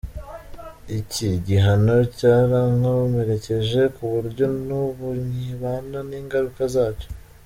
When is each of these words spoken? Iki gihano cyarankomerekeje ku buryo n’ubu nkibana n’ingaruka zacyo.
Iki 0.99 1.27
gihano 1.47 1.95
cyarankomerekeje 2.17 3.81
ku 3.95 4.03
buryo 4.13 4.45
n’ubu 4.65 5.07
nkibana 5.25 5.99
n’ingaruka 6.09 6.63
zacyo. 6.75 7.07